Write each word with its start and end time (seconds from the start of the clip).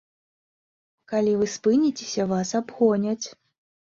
Калі 1.11 1.33
вы 1.41 1.49
спыніцеся, 1.57 2.25
вас 2.31 2.49
абгоняць. 2.61 3.27